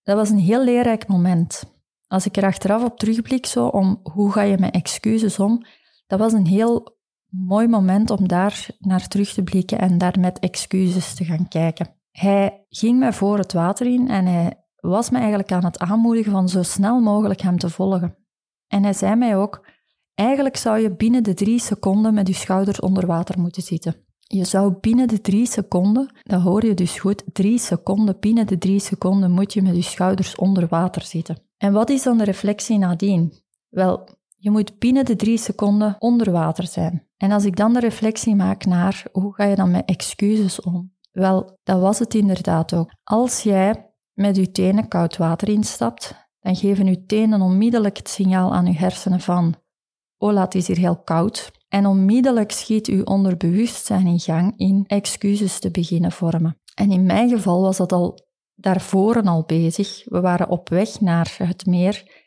Dat 0.04 0.16
was 0.16 0.30
een 0.30 0.40
heel 0.40 0.64
leerrijk 0.64 1.08
moment. 1.08 1.64
Als 2.08 2.26
ik 2.26 2.38
er 2.38 2.46
achteraf 2.46 2.84
op 2.84 2.98
terugblik, 2.98 3.46
zo 3.46 3.68
om 3.68 4.00
hoe 4.04 4.32
ga 4.32 4.42
je 4.42 4.58
met 4.58 4.74
excuses 4.74 5.40
om, 5.40 5.66
dat 6.12 6.20
was 6.20 6.34
een 6.34 6.48
heel 6.48 6.98
mooi 7.30 7.68
moment 7.68 8.10
om 8.10 8.28
daar 8.28 8.68
naar 8.80 9.08
terug 9.08 9.34
te 9.34 9.44
blikken 9.44 9.80
en 9.80 9.98
daar 9.98 10.20
met 10.20 10.40
excuses 10.40 11.14
te 11.14 11.26
gaan 11.26 11.48
kijken. 11.48 11.96
Hij 12.12 12.66
ging 12.70 13.00
mij 13.00 13.14
voor 13.14 13.38
het 13.38 13.54
water 13.54 13.88
in 13.88 14.10
en 14.10 14.26
hij 14.26 14.64
was 14.76 15.10
me 15.10 15.18
eigenlijk 15.18 15.52
aan 15.52 15.66
het 15.66 15.80
aanmoedigen 15.80 16.32
van 16.32 16.50
zo 16.50 16.64
snel 16.64 17.00
mogelijk 17.00 17.42
hem 17.42 17.58
te 17.58 17.70
volgen. 17.70 18.16
En 18.68 18.84
hij 18.84 18.94
zei 18.94 19.16
mij 19.16 19.38
ook, 19.38 19.70
Eigenlijk 20.14 20.58
zou 20.58 20.80
je 20.80 20.96
binnen 20.96 21.24
de 21.24 21.34
drie 21.34 21.60
seconden 21.60 22.14
met 22.14 22.28
je 22.28 22.34
schouders 22.34 22.80
onder 22.80 23.06
water 23.06 23.40
moeten 23.40 23.64
zitten. 23.64 23.96
Je 24.20 24.46
zou 24.46 24.74
binnen 24.80 25.08
de 25.08 25.22
drie 25.22 25.46
seconden, 25.46 26.16
dat 26.24 26.42
hoor 26.42 26.66
je 26.66 26.74
dus 26.74 27.00
goed, 27.00 27.24
drie 27.34 27.58
seconden, 27.58 28.20
binnen 28.20 28.48
de 28.48 28.58
drie 28.58 28.80
seconden 28.80 29.32
moet 29.32 29.54
je 29.54 29.62
met 29.62 29.76
je 29.76 29.82
schouders 29.82 30.36
onder 30.36 30.68
water 30.68 31.02
zitten. 31.02 31.42
En 31.58 31.74
wat 31.74 31.90
is 31.90 32.04
dan 32.04 32.18
de 32.18 32.24
reflectie 32.24 32.78
nadien? 32.78 33.34
Wel, 33.70 34.08
je 34.42 34.52
moet 34.52 34.80
binnen 34.80 35.06
de 35.06 35.16
drie 35.16 35.38
seconden 35.38 35.96
onder 36.00 36.32
water 36.32 36.68
zijn. 36.68 37.08
En 37.18 37.32
als 37.32 37.46
ik 37.46 37.56
dan 37.56 37.74
de 37.74 37.80
reflectie 37.80 38.36
maak 38.36 38.66
naar 38.66 39.04
hoe 39.12 39.34
ga 39.34 39.44
je 39.44 39.56
dan 39.56 39.72
met 39.72 39.86
excuses 39.86 40.62
om? 40.62 40.94
Wel, 41.12 41.58
dat 41.64 41.80
was 41.80 42.00
het 42.00 42.14
inderdaad 42.14 42.74
ook. 42.74 42.92
Als 43.04 43.44
jij 43.44 43.94
met 44.14 44.36
je 44.36 44.52
tenen 44.52 44.88
koud 44.88 45.18
water 45.18 45.50
instapt, 45.50 46.30
dan 46.40 46.56
geven 46.56 46.86
je 46.86 47.06
tenen 47.06 47.42
onmiddellijk 47.42 47.98
het 47.98 48.10
signaal 48.10 48.54
aan 48.54 48.66
je 48.66 48.78
hersenen 48.78 49.20
van 49.20 49.56
oh, 50.18 50.42
het 50.42 50.56
is 50.56 50.68
hier 50.68 50.78
heel 50.78 51.02
koud. 51.02 51.52
En 51.68 51.86
onmiddellijk 51.86 52.52
schiet 52.52 52.88
uw 52.88 53.04
onderbewustzijn 53.04 54.08
in 54.08 54.20
gang 54.20 54.54
in 54.58 54.84
excuses 54.88 55.60
te 55.60 55.72
beginnen 55.72 56.12
vormen. 56.12 56.60
En 56.74 56.92
in 56.92 57.06
mijn 57.06 57.30
geval 57.30 57.62
was 57.62 57.78
dat 57.78 57.92
al 57.92 58.28
daarvoor 58.56 59.22
al 59.22 59.44
bezig. 59.46 60.04
We 60.06 60.22
waren 60.22 60.50
op 60.50 60.70
weg 60.70 61.02
naar 61.02 61.36
het 61.38 61.66
meer. 61.66 62.21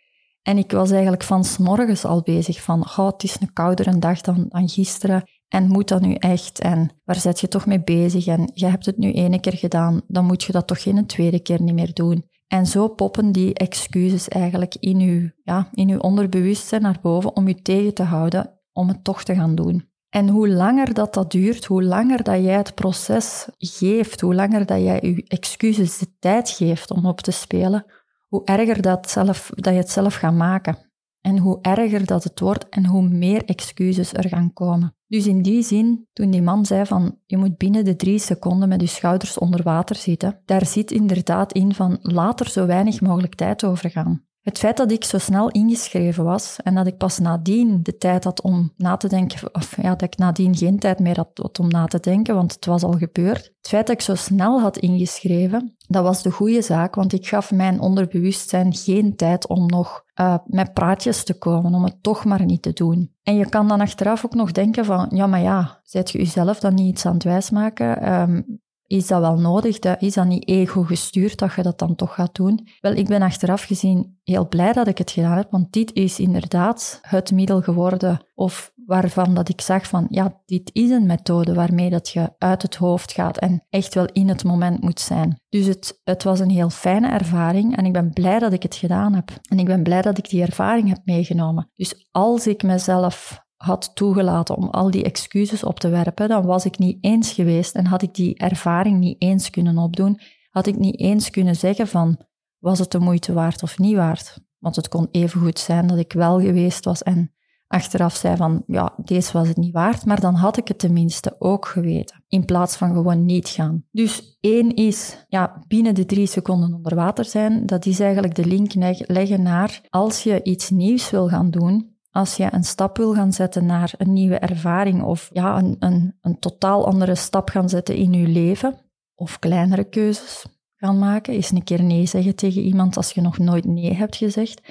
En 0.45 0.59
ik 0.59 0.71
was 0.71 0.91
eigenlijk 0.91 1.23
van 1.23 1.45
morgens 1.59 2.05
al 2.05 2.23
bezig 2.23 2.63
van, 2.63 2.81
oh, 2.81 3.07
het 3.07 3.23
is 3.23 3.37
een 3.41 3.53
koudere 3.53 3.99
dag 3.99 4.21
dan, 4.21 4.47
dan 4.49 4.69
gisteren. 4.69 5.23
En 5.49 5.69
moet 5.69 5.89
dat 5.89 6.01
nu 6.01 6.15
echt? 6.15 6.61
En 6.61 6.91
waar 7.05 7.17
zet 7.17 7.41
je 7.41 7.49
toch 7.49 7.67
mee 7.67 7.85
bezig? 7.85 8.27
En 8.27 8.51
je 8.55 8.67
hebt 8.67 8.87
het 8.87 8.99
nu 8.99 9.13
ene 9.13 9.41
keer 9.41 9.57
gedaan, 9.57 10.01
dan 10.09 10.25
moet 10.25 10.43
je 10.43 10.53
dat 10.53 10.67
toch 10.67 10.83
geen 10.83 11.07
tweede 11.07 11.41
keer 11.41 11.63
niet 11.63 11.75
meer 11.75 11.93
doen. 11.93 12.25
En 12.47 12.67
zo 12.67 12.89
poppen 12.89 13.33
die 13.33 13.55
excuses 13.55 14.29
eigenlijk 14.29 14.75
in 14.81 15.01
uw, 15.01 15.31
ja, 15.43 15.69
in 15.73 15.89
uw 15.89 15.99
onderbewustzijn 15.99 16.83
naar 16.83 16.99
boven 17.03 17.37
om 17.37 17.49
u 17.49 17.55
tegen 17.55 17.95
te 17.95 18.03
houden 18.03 18.61
om 18.73 18.89
het 18.89 19.05
toch 19.05 19.25
te 19.25 19.35
gaan 19.35 19.55
doen. 19.55 19.89
En 20.09 20.29
hoe 20.29 20.49
langer 20.49 20.95
dat, 20.95 21.15
dat 21.15 21.31
duurt, 21.31 21.65
hoe 21.65 21.83
langer 21.83 22.23
dat 22.23 22.43
jij 22.43 22.57
het 22.57 22.75
proces 22.75 23.49
geeft, 23.59 24.21
hoe 24.21 24.35
langer 24.35 24.67
dat 24.67 24.81
jij 24.81 24.99
je 25.03 25.25
excuses 25.27 25.99
de 25.99 26.17
tijd 26.19 26.51
geeft 26.51 26.91
om 26.91 27.07
op 27.07 27.21
te 27.21 27.31
spelen, 27.31 27.87
hoe 28.35 28.45
erger 28.45 28.83
dat, 28.83 29.11
zelf, 29.11 29.51
dat 29.55 29.73
je 29.73 29.79
het 29.79 29.91
zelf 29.91 30.15
gaat 30.15 30.35
maken. 30.35 30.77
En 31.21 31.39
hoe 31.39 31.59
erger 31.63 32.07
dat 32.07 32.25
het 32.25 32.41
wordt 32.41 32.69
en 32.69 32.87
hoe 32.87 33.09
meer 33.09 33.45
excuses 33.45 34.13
er 34.13 34.29
gaan 34.29 34.53
komen. 34.53 34.97
Dus 35.07 35.27
in 35.27 35.43
die 35.43 35.63
zin, 35.63 36.09
toen 36.13 36.31
die 36.31 36.43
man 36.43 36.67
zei 36.67 36.87
van 36.87 37.19
je 37.27 37.37
moet 37.37 37.57
binnen 37.57 37.85
de 37.85 37.97
drie 37.97 38.19
seconden 38.19 38.69
met 38.69 38.81
je 38.81 38.87
schouders 38.87 39.39
onder 39.39 39.63
water 39.63 39.97
zitten, 39.97 40.41
daar 40.45 40.67
zit 40.67 40.91
inderdaad 40.91 41.53
in 41.53 41.75
van 41.75 41.99
laat 42.01 42.41
er 42.41 42.49
zo 42.49 42.67
weinig 42.67 43.01
mogelijk 43.01 43.35
tijd 43.35 43.65
over 43.65 43.91
gaan. 43.91 44.25
Het 44.45 44.59
feit 44.59 44.77
dat 44.77 44.91
ik 44.91 45.05
zo 45.05 45.19
snel 45.19 45.51
ingeschreven 45.51 46.25
was 46.25 46.59
en 46.63 46.75
dat 46.75 46.87
ik 46.87 46.97
pas 46.97 47.19
nadien 47.19 47.83
de 47.83 47.97
tijd 47.97 48.25
had 48.25 48.43
om 48.43 48.73
na 48.77 48.97
te 48.97 49.09
denken, 49.09 49.55
of 49.55 49.83
ja, 49.83 49.89
dat 49.89 50.03
ik 50.03 50.17
nadien 50.17 50.57
geen 50.57 50.79
tijd 50.79 50.99
meer 50.99 51.17
had 51.17 51.59
om 51.59 51.69
na 51.69 51.87
te 51.87 52.01
denken, 52.01 52.35
want 52.35 52.53
het 52.53 52.67
was 52.67 52.83
al 52.83 52.93
gebeurd. 52.93 53.45
Het 53.45 53.69
feit 53.69 53.87
dat 53.87 53.97
ik 53.97 54.03
zo 54.03 54.15
snel 54.15 54.61
had 54.61 54.77
ingeschreven, 54.79 55.77
dat 55.87 56.03
was 56.03 56.23
de 56.23 56.31
goede 56.31 56.63
zaak, 56.63 56.95
want 56.95 57.13
ik 57.13 57.29
gaf 57.29 57.53
mijn 57.53 57.81
onderbewustzijn 57.81 58.75
geen 58.75 59.17
tijd 59.17 59.49
om 59.49 59.67
nog 59.67 60.03
uh, 60.21 60.37
met 60.45 60.73
praatjes 60.73 61.25
te 61.25 61.39
komen, 61.39 61.75
om 61.75 61.85
het 61.85 62.03
toch 62.03 62.25
maar 62.25 62.45
niet 62.45 62.63
te 62.63 62.73
doen. 62.73 63.13
En 63.23 63.37
je 63.37 63.49
kan 63.49 63.69
dan 63.69 63.81
achteraf 63.81 64.25
ook 64.25 64.35
nog 64.35 64.53
denken 64.53 64.85
van, 64.85 65.07
ja, 65.11 65.27
maar 65.27 65.43
ja, 65.43 65.81
zet 65.83 66.11
je 66.11 66.19
jezelf 66.19 66.61
dan 66.61 66.75
niet 66.75 66.89
iets 66.89 67.07
aan 67.07 67.15
het 67.15 67.25
wijsmaken? 67.25 68.13
Um, 68.13 68.63
is 68.87 69.07
dat 69.07 69.21
wel 69.21 69.39
nodig? 69.39 69.79
Is 69.79 70.15
dat 70.15 70.27
niet 70.27 70.49
ego 70.49 70.83
gestuurd 70.83 71.39
dat 71.39 71.55
je 71.55 71.63
dat 71.63 71.79
dan 71.79 71.95
toch 71.95 72.15
gaat 72.15 72.35
doen? 72.35 72.69
Wel, 72.81 72.93
ik 72.93 73.07
ben 73.07 73.23
achteraf 73.23 73.63
gezien 73.63 74.19
heel 74.25 74.49
blij 74.49 74.73
dat 74.73 74.87
ik 74.87 74.99
het 74.99 75.11
gedaan 75.11 75.37
heb, 75.37 75.51
want 75.51 75.73
dit 75.73 75.93
is 75.93 76.19
inderdaad 76.19 76.99
het 77.03 77.33
middel 77.33 77.61
geworden 77.61 78.21
of 78.35 78.73
waarvan 78.87 79.35
dat 79.35 79.49
ik 79.49 79.61
zag 79.61 79.87
van, 79.87 80.07
ja, 80.11 80.41
dit 80.47 80.71
is 80.73 80.91
een 80.91 81.07
methode 81.07 81.55
waarmee 81.55 81.91
dat 81.91 82.09
je 82.09 82.33
uit 82.39 82.63
het 82.63 82.75
hoofd 82.75 83.13
gaat 83.13 83.39
en 83.39 83.65
echt 83.71 83.95
wel 83.95 84.07
in 84.13 84.29
het 84.29 84.45
moment 84.45 84.83
moet 84.83 85.01
zijn. 85.01 85.41
Dus 85.49 85.67
het, 85.67 86.01
het 86.05 86.23
was 86.23 86.41
een 86.41 86.51
heel 86.51 86.71
fijne 86.71 87.09
ervaring 87.09 87.77
en 87.77 87.85
ik 87.85 87.93
ben 87.93 88.13
blij 88.13 88.39
dat 88.39 88.53
ik 88.53 88.63
het 88.63 88.75
gedaan 88.75 89.15
heb. 89.15 89.31
En 89.49 89.59
ik 89.59 89.67
ben 89.67 89.83
blij 89.83 90.03
dat 90.03 90.19
ik 90.19 90.29
die 90.29 90.43
ervaring 90.43 90.89
heb 90.89 91.01
meegenomen. 91.05 91.71
Dus 91.75 92.09
als 92.11 92.47
ik 92.47 92.63
mezelf 92.63 93.44
had 93.65 93.91
toegelaten 93.95 94.57
om 94.57 94.69
al 94.69 94.91
die 94.91 95.05
excuses 95.05 95.65
op 95.65 95.81
te 95.81 95.89
werpen, 95.89 96.29
dan 96.29 96.45
was 96.47 96.65
ik 96.65 96.79
niet 96.79 96.99
eens 97.01 97.33
geweest 97.33 97.75
en 97.75 97.87
had 97.87 98.03
ik 98.03 98.15
die 98.15 98.37
ervaring 98.39 98.99
niet 98.99 99.23
eens 99.23 99.51
kunnen 99.51 99.79
opdoen, 99.79 100.21
had 100.51 100.67
ik 100.67 100.79
niet 100.79 100.99
eens 100.99 101.31
kunnen 101.31 101.57
zeggen 101.57 101.89
van 101.89 102.19
was 102.59 102.79
het 102.79 102.91
de 102.91 102.99
moeite 102.99 103.33
waard 103.33 103.63
of 103.63 103.79
niet 103.79 103.97
waard. 103.97 104.39
Want 104.59 104.77
het 104.77 104.89
kon 104.89 105.09
even 105.11 105.41
goed 105.41 105.59
zijn 105.59 105.87
dat 105.87 105.99
ik 105.99 106.13
wel 106.13 106.41
geweest 106.41 106.85
was 106.85 107.03
en 107.03 107.33
achteraf 107.67 108.15
zei 108.15 108.37
van 108.37 108.63
ja, 108.67 108.95
deze 109.05 109.33
was 109.33 109.49
het 109.49 109.57
niet 109.57 109.73
waard, 109.73 110.05
maar 110.05 110.21
dan 110.21 110.35
had 110.35 110.57
ik 110.57 110.69
het 110.69 110.79
tenminste 110.79 111.37
ook 111.39 111.67
geweten, 111.67 112.25
in 112.29 112.45
plaats 112.45 112.77
van 112.77 112.93
gewoon 112.93 113.25
niet 113.25 113.49
gaan. 113.49 113.85
Dus 113.91 114.39
één 114.41 114.75
is 114.75 115.25
ja, 115.29 115.65
binnen 115.67 115.95
de 115.95 116.07
drie 116.07 116.27
seconden 116.27 116.75
onder 116.75 116.95
water 116.95 117.25
zijn, 117.25 117.67
dat 117.67 117.87
is 117.87 118.01
eigenlijk 118.01 118.35
de 118.35 118.47
link 118.47 118.75
leggen 119.07 119.43
naar 119.43 119.81
als 119.91 120.23
je 120.23 120.43
iets 120.43 120.71
nieuws 120.71 121.11
wil 121.11 121.29
gaan 121.29 121.51
doen, 121.51 121.94
als 122.15 122.37
je 122.37 122.49
een 122.51 122.65
stap 122.65 122.97
wil 122.97 123.15
gaan 123.15 123.33
zetten 123.33 123.67
naar 123.67 123.95
een 123.97 124.13
nieuwe 124.13 124.39
ervaring 124.39 125.03
of 125.03 125.31
ja, 125.33 125.59
een, 125.59 125.77
een, 125.79 126.19
een 126.21 126.39
totaal 126.39 126.87
andere 126.87 127.15
stap 127.15 127.49
gaan 127.49 127.69
zetten 127.69 127.97
in 127.97 128.13
je 128.13 128.27
leven, 128.27 128.79
of 129.15 129.39
kleinere 129.39 129.85
keuzes 129.85 130.47
gaan 130.77 130.99
maken, 130.99 131.35
is 131.35 131.51
een 131.51 131.65
keer 131.65 131.83
nee 131.83 132.07
zeggen 132.07 132.37
tegen 132.37 132.63
iemand 132.63 132.97
als 132.97 133.13
je 133.13 133.21
nog 133.21 133.39
nooit 133.39 133.65
nee 133.65 133.95
hebt 133.95 134.17
gezegd. 134.17 134.63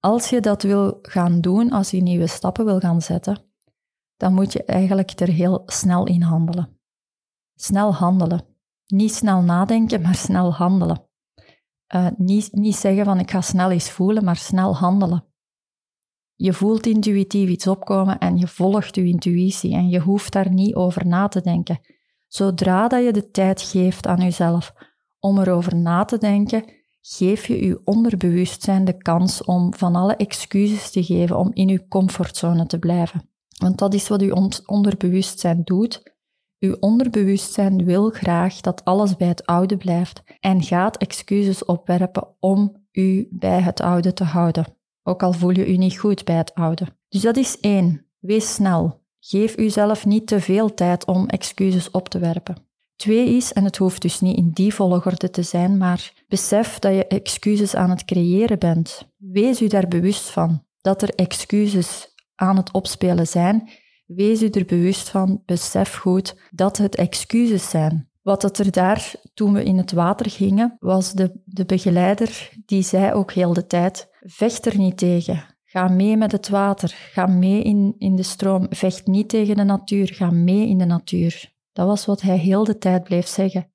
Als 0.00 0.30
je 0.30 0.40
dat 0.40 0.62
wil 0.62 0.98
gaan 1.02 1.40
doen, 1.40 1.70
als 1.70 1.90
je 1.90 2.02
nieuwe 2.02 2.26
stappen 2.26 2.64
wil 2.64 2.78
gaan 2.78 3.02
zetten, 3.02 3.38
dan 4.16 4.34
moet 4.34 4.52
je 4.52 4.64
eigenlijk 4.64 5.20
er 5.20 5.28
heel 5.28 5.62
snel 5.66 6.06
in 6.06 6.22
handelen. 6.22 6.80
Snel 7.54 7.94
handelen. 7.94 8.44
Niet 8.86 9.14
snel 9.14 9.42
nadenken, 9.42 10.02
maar 10.02 10.14
snel 10.14 10.54
handelen. 10.54 11.08
Uh, 11.94 12.06
niet, 12.16 12.52
niet 12.52 12.76
zeggen 12.76 13.04
van 13.04 13.18
ik 13.18 13.30
ga 13.30 13.40
snel 13.40 13.70
eens 13.70 13.90
voelen, 13.90 14.24
maar 14.24 14.36
snel 14.36 14.76
handelen. 14.76 15.27
Je 16.40 16.52
voelt 16.52 16.86
intuïtief 16.86 17.48
iets 17.48 17.66
opkomen 17.66 18.18
en 18.18 18.36
je 18.36 18.46
volgt 18.46 18.94
je 18.94 19.04
intuïtie 19.04 19.74
en 19.74 19.88
je 19.88 20.00
hoeft 20.00 20.32
daar 20.32 20.50
niet 20.50 20.74
over 20.74 21.06
na 21.06 21.28
te 21.28 21.40
denken. 21.40 21.80
Zodra 22.26 22.88
dat 22.88 23.04
je 23.04 23.12
de 23.12 23.30
tijd 23.30 23.62
geeft 23.62 24.06
aan 24.06 24.20
jezelf 24.20 24.74
om 25.18 25.38
erover 25.38 25.76
na 25.76 26.04
te 26.04 26.18
denken, 26.18 26.64
geef 27.00 27.46
je 27.46 27.66
je 27.66 27.80
onderbewustzijn 27.84 28.84
de 28.84 28.96
kans 28.96 29.44
om 29.44 29.74
van 29.74 29.96
alle 29.96 30.16
excuses 30.16 30.90
te 30.90 31.04
geven 31.04 31.38
om 31.38 31.50
in 31.52 31.68
je 31.68 31.88
comfortzone 31.88 32.66
te 32.66 32.78
blijven. 32.78 33.30
Want 33.58 33.78
dat 33.78 33.94
is 33.94 34.08
wat 34.08 34.20
je 34.20 34.62
onderbewustzijn 34.66 35.60
doet. 35.64 36.16
Uw 36.58 36.76
onderbewustzijn 36.80 37.84
wil 37.84 38.10
graag 38.10 38.60
dat 38.60 38.84
alles 38.84 39.16
bij 39.16 39.28
het 39.28 39.46
oude 39.46 39.76
blijft 39.76 40.22
en 40.40 40.62
gaat 40.62 40.96
excuses 40.96 41.64
opwerpen 41.64 42.34
om 42.40 42.86
u 42.92 43.28
bij 43.30 43.60
het 43.60 43.80
oude 43.80 44.12
te 44.12 44.24
houden 44.24 44.77
ook 45.08 45.22
al 45.22 45.32
voel 45.32 45.50
je 45.50 45.72
je 45.72 45.78
niet 45.78 45.98
goed 45.98 46.24
bij 46.24 46.36
het 46.36 46.54
oude. 46.54 46.86
Dus 47.08 47.22
dat 47.22 47.36
is 47.36 47.60
één. 47.60 48.06
Wees 48.18 48.54
snel. 48.54 49.00
Geef 49.20 49.56
uzelf 49.58 50.06
niet 50.06 50.26
te 50.26 50.40
veel 50.40 50.74
tijd 50.74 51.06
om 51.06 51.28
excuses 51.28 51.90
op 51.90 52.08
te 52.08 52.18
werpen. 52.18 52.56
Twee 52.96 53.36
is, 53.36 53.52
en 53.52 53.64
het 53.64 53.76
hoeft 53.76 54.02
dus 54.02 54.20
niet 54.20 54.36
in 54.36 54.50
die 54.50 54.74
volgorde 54.74 55.30
te 55.30 55.42
zijn, 55.42 55.76
maar 55.76 56.12
besef 56.28 56.78
dat 56.78 56.94
je 56.94 57.06
excuses 57.06 57.74
aan 57.74 57.90
het 57.90 58.04
creëren 58.04 58.58
bent. 58.58 59.08
Wees 59.16 59.62
u 59.62 59.66
daar 59.66 59.88
bewust 59.88 60.30
van 60.30 60.64
dat 60.80 61.02
er 61.02 61.14
excuses 61.14 62.14
aan 62.34 62.56
het 62.56 62.72
opspelen 62.72 63.26
zijn. 63.26 63.68
Wees 64.06 64.42
u 64.42 64.48
er 64.48 64.64
bewust 64.64 65.08
van, 65.08 65.42
besef 65.46 65.94
goed 65.94 66.36
dat 66.50 66.76
het 66.76 66.94
excuses 66.94 67.70
zijn. 67.70 68.10
Wat 68.22 68.42
het 68.42 68.58
er 68.58 68.70
daar, 68.70 69.12
toen 69.34 69.52
we 69.52 69.64
in 69.64 69.76
het 69.76 69.92
water 69.92 70.30
gingen, 70.30 70.76
was 70.78 71.12
de, 71.12 71.40
de 71.44 71.64
begeleider, 71.64 72.50
die 72.66 72.82
zei 72.82 73.12
ook 73.12 73.32
heel 73.32 73.52
de 73.52 73.66
tijd, 73.66 74.07
vecht 74.20 74.66
er 74.66 74.78
niet 74.78 74.96
tegen. 74.96 75.44
Ga 75.64 75.88
mee 75.88 76.16
met 76.16 76.32
het 76.32 76.48
water, 76.48 76.88
ga 77.12 77.26
mee 77.26 77.62
in, 77.62 77.94
in 77.98 78.16
de 78.16 78.22
stroom, 78.22 78.66
vecht 78.70 79.06
niet 79.06 79.28
tegen 79.28 79.56
de 79.56 79.62
natuur, 79.62 80.08
ga 80.14 80.30
mee 80.30 80.68
in 80.68 80.78
de 80.78 80.84
natuur. 80.84 81.52
Dat 81.72 81.86
was 81.86 82.06
wat 82.06 82.20
hij 82.20 82.38
heel 82.38 82.64
de 82.64 82.78
tijd 82.78 83.04
bleef 83.04 83.26
zeggen. 83.26 83.70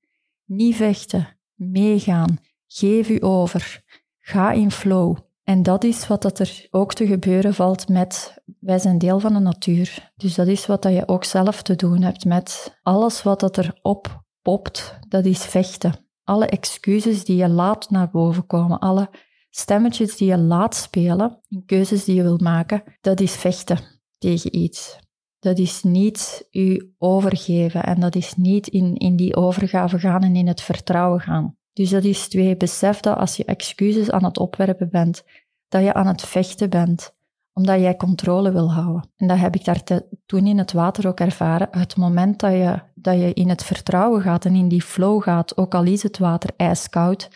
Niet 0.46 0.76
vechten, 0.76 1.38
meegaan, 1.54 2.38
geef 2.68 3.10
u 3.10 3.18
over, 3.24 3.84
ga 4.20 4.52
in 4.52 4.72
flow. 4.72 5.18
En 5.44 5.64
dat 5.64 5.84
is 5.84 6.08
wat 6.08 6.22
dat 6.22 6.40
er 6.40 6.68
ook 6.72 6.94
te 6.94 7.08
gebeuren 7.08 7.54
valt 7.54 7.88
met, 7.88 8.42
wij 8.60 8.80
zijn 8.80 8.98
deel 8.98 9.20
van 9.20 9.34
de 9.34 9.40
natuur. 9.40 10.12
Dus 10.16 10.36
dat 10.36 10.48
is 10.48 10.66
wat 10.66 10.82
dat 10.82 10.94
je 10.94 11.08
ook 11.08 11.24
zelf 11.24 11.62
te 11.62 11.76
doen 11.76 12.02
hebt 12.02 12.26
met 12.26 12.80
alles 12.84 13.24
wat 13.24 13.40
dat 13.40 13.58
er 13.58 13.80
oppopt, 13.82 15.00
dat 15.08 15.26
is 15.26 15.46
vechten. 15.46 15.94
Alle 16.24 16.46
excuses 16.46 17.26
die 17.26 17.36
je 17.36 17.50
laat 17.50 17.90
naar 17.90 18.10
boven 18.10 18.46
komen, 18.46 18.80
alle 18.80 19.10
stemmetjes 19.56 20.18
die 20.18 20.28
je 20.28 20.38
laat 20.38 20.76
spelen 20.76 21.40
keuzes 21.66 22.04
die 22.04 22.16
je 22.16 22.22
wilt 22.22 22.42
maken, 22.42 22.84
dat 23.02 23.20
is 23.20 23.36
vechten 23.36 23.80
tegen 24.18 24.56
iets. 24.56 25.00
Dat 25.40 25.58
is 25.58 25.84
niet 25.84 26.48
je 26.50 26.94
overgeven 26.98 27.84
en 27.84 28.00
dat 28.00 28.16
is 28.16 28.36
niet 28.36 28.68
in, 28.68 28.96
in 28.96 29.16
die 29.16 29.36
overgave 29.36 30.00
gaan 30.00 30.24
en 30.24 30.36
in 30.36 30.48
het 30.48 30.62
vertrouwen 30.62 31.20
gaan. 31.20 31.58
Dus 31.74 31.90
dat 31.90 32.04
is 32.04 32.28
twee. 32.28 32.58
Besef 32.58 33.00
dat 33.00 33.18
als 33.18 33.36
je 33.36 33.46
excuses 33.46 34.12
aan 34.12 34.24
het 34.24 34.38
opwerpen 34.38 34.90
bent, 34.90 35.24
dat 35.68 35.84
je 35.84 35.94
aan 35.94 36.08
het 36.08 36.22
vechten 36.22 36.70
bent. 36.70 37.14
omdat 37.56 37.80
jij 37.80 37.96
controle 37.96 38.52
wil 38.52 38.74
houden. 38.74 39.10
En 39.18 39.28
dat 39.28 39.38
heb 39.38 39.56
ik 39.56 39.66
daar 39.66 39.82
toen 40.26 40.48
in 40.48 40.58
het 40.58 40.72
water 40.72 41.08
ook 41.08 41.20
ervaren. 41.20 41.68
Het 41.72 41.98
moment 41.98 42.40
dat 42.40 42.52
je, 42.52 42.80
dat 42.96 43.20
je 43.20 43.34
in 43.34 43.50
het 43.50 43.64
vertrouwen 43.64 44.22
gaat 44.22 44.46
en 44.46 44.56
in 44.56 44.68
die 44.68 44.82
flow 44.82 45.24
gaat, 45.24 45.58
ook 45.58 45.76
al 45.76 45.84
is 45.84 46.04
het 46.04 46.18
water 46.18 46.50
ijskoud, 46.58 47.30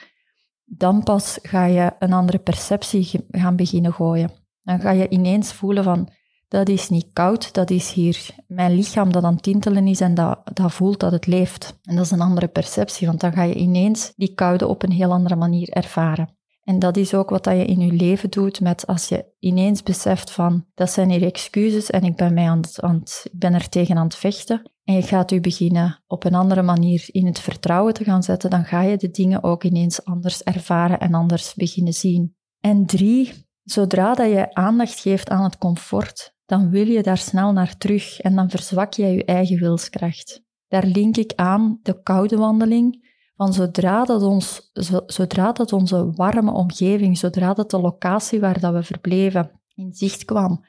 dan 0.70 1.04
pas 1.04 1.40
ga 1.42 1.66
je 1.66 1.92
een 2.00 2.14
andere 2.14 2.38
perceptie 2.38 3.26
gaan 3.30 3.56
beginnen 3.56 3.94
gooien. 3.94 4.32
Dan 4.64 4.80
ga 4.80 4.92
je 4.92 5.10
ineens 5.10 5.54
voelen 5.54 5.84
van, 5.84 6.10
dat 6.48 6.70
is 6.70 6.90
niet 6.90 7.10
koud, 7.14 7.54
dat 7.54 7.70
is 7.70 7.92
hier 7.92 8.30
mijn 8.48 8.76
lichaam 8.76 9.12
dat 9.12 9.24
aan 9.24 9.40
tintelen 9.40 9.88
is 9.88 10.02
en 10.02 10.14
dat, 10.14 10.40
dat 10.54 10.74
voelt 10.74 11.00
dat 11.00 11.12
het 11.12 11.28
leeft. 11.28 11.80
En 11.84 11.96
dat 11.96 12.06
is 12.06 12.12
een 12.12 12.22
andere 12.22 12.48
perceptie, 12.48 13.08
want 13.08 13.20
dan 13.20 13.34
ga 13.34 13.44
je 13.44 13.56
ineens 13.56 14.14
die 14.16 14.34
koude 14.34 14.68
op 14.68 14.84
een 14.84 14.92
heel 14.92 15.12
andere 15.12 15.36
manier 15.36 15.70
ervaren. 15.70 16.37
En 16.68 16.80
dat 16.80 16.98
is 16.98 17.14
ook 17.14 17.30
wat 17.30 17.44
dat 17.44 17.56
je 17.56 17.66
in 17.66 17.80
je 17.80 17.92
leven 17.92 18.30
doet 18.30 18.62
met 18.62 18.88
als 18.88 19.08
je 19.08 19.26
ineens 19.40 19.84
beseft 19.84 20.32
van 20.32 20.66
dat 20.74 20.92
zijn 20.92 21.10
hier 21.10 21.24
excuses 21.24 21.90
en 21.90 22.04
ik 22.04 22.16
ben, 22.16 22.34
mij 22.34 22.50
aan 22.50 22.62
het, 22.62 22.82
aan 22.82 23.02
ik 23.24 23.40
ben 23.40 23.54
er 23.54 23.70
tegen 23.70 23.98
aan 23.98 24.06
het 24.06 24.16
vechten. 24.16 24.72
En 24.84 24.94
je 24.94 25.02
gaat 25.02 25.30
je 25.30 25.40
beginnen 25.40 26.04
op 26.08 26.24
een 26.24 26.34
andere 26.34 26.62
manier 26.62 27.06
in 27.08 27.26
het 27.26 27.40
vertrouwen 27.40 27.94
te 27.94 28.04
gaan 28.04 28.24
zetten, 28.24 28.50
dan 28.50 28.66
ga 28.66 28.82
je 28.82 28.98
de 28.98 29.10
dingen 29.10 29.44
ook 29.44 29.64
ineens 29.64 30.06
anders 30.06 30.44
ervaren 30.44 31.00
en 31.00 31.14
anders 31.14 31.54
beginnen 31.54 31.94
zien. 31.94 32.36
En 32.60 32.86
drie, 32.86 33.34
zodra 33.64 34.14
dat 34.14 34.30
je 34.30 34.54
aandacht 34.54 35.00
geeft 35.00 35.30
aan 35.30 35.44
het 35.44 35.58
comfort, 35.58 36.36
dan 36.46 36.70
wil 36.70 36.88
je 36.88 37.04
daar 37.04 37.18
snel 37.18 37.52
naar 37.52 37.78
terug 37.78 38.20
en 38.20 38.36
dan 38.36 38.50
verzwak 38.50 38.94
jij 38.94 39.14
je 39.14 39.26
eigen 39.26 39.60
wilskracht. 39.60 40.44
Daar 40.68 40.86
link 40.86 41.18
ik 41.18 41.34
aan 41.36 41.80
de 41.82 42.02
koude 42.04 42.38
wandeling, 42.38 43.06
van 43.38 43.54
zodra 43.54 44.04
dat, 44.04 44.22
ons, 44.22 44.72
zodra 45.06 45.52
dat 45.52 45.74
onze 45.74 46.12
warme 46.12 46.52
omgeving, 46.52 47.18
zodra 47.18 47.54
dat 47.54 47.72
de 47.72 47.80
locatie 47.80 48.40
waar 48.40 48.60
dat 48.60 48.74
we 48.74 48.84
verbleven 48.84 49.52
in 49.76 49.94
zicht 49.94 50.26
kwam, 50.26 50.66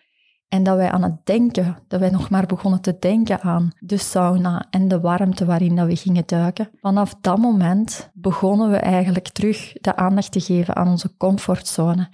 en 0.49 0.63
dat 0.63 0.77
wij 0.77 0.91
aan 0.91 1.03
het 1.03 1.27
denken, 1.27 1.77
dat 1.89 2.01
wij 2.01 2.11
nog 2.11 2.31
maar 2.31 2.47
begonnen 2.47 2.81
te 2.81 2.97
denken 2.99 3.41
aan 3.41 3.73
de 3.79 3.97
sauna 3.97 4.67
en 4.71 4.89
de 4.89 5.01
warmte 5.01 5.45
waarin 5.45 5.77
dat 5.77 5.87
we 5.87 5.97
gingen 5.97 6.23
duiken. 6.27 6.71
Vanaf 6.81 7.15
dat 7.21 7.39
moment 7.39 8.11
begonnen 8.15 8.71
we 8.71 8.77
eigenlijk 8.77 9.29
terug 9.29 9.73
de 9.73 9.97
aandacht 9.97 10.33
te 10.33 10.41
geven 10.41 10.77
aan 10.77 10.89
onze 10.89 11.17
comfortzone. 11.17 12.09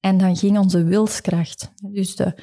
En 0.00 0.18
dan 0.18 0.36
ging 0.36 0.58
onze 0.58 0.84
wilskracht, 0.84 1.72
dus 1.92 2.16
de, 2.16 2.38